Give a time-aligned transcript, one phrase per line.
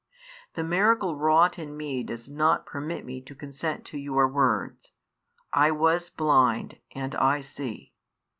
[0.55, 4.93] The miracle wrought in me does not permit me to consent to your words:
[5.53, 7.93] I was blind and I see.